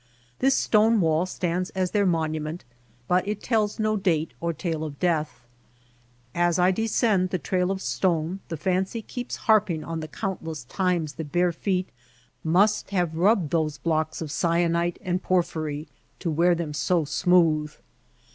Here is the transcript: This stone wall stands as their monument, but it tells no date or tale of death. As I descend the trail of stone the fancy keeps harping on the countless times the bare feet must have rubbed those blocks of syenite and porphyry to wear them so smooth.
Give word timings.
This 0.39 0.55
stone 0.55 0.99
wall 0.99 1.27
stands 1.27 1.69
as 1.75 1.91
their 1.91 2.07
monument, 2.07 2.65
but 3.07 3.27
it 3.27 3.43
tells 3.43 3.77
no 3.77 3.95
date 3.97 4.33
or 4.41 4.51
tale 4.51 4.83
of 4.83 4.99
death. 4.99 5.45
As 6.33 6.57
I 6.57 6.71
descend 6.71 7.29
the 7.29 7.37
trail 7.37 7.69
of 7.69 7.83
stone 7.83 8.39
the 8.49 8.57
fancy 8.57 9.03
keeps 9.03 9.35
harping 9.45 9.83
on 9.83 9.99
the 9.99 10.07
countless 10.07 10.63
times 10.63 11.13
the 11.13 11.23
bare 11.23 11.51
feet 11.51 11.89
must 12.43 12.89
have 12.89 13.15
rubbed 13.15 13.51
those 13.51 13.77
blocks 13.77 14.21
of 14.23 14.31
syenite 14.31 14.97
and 15.03 15.21
porphyry 15.21 15.87
to 16.17 16.31
wear 16.31 16.55
them 16.55 16.73
so 16.73 17.05
smooth. 17.05 17.71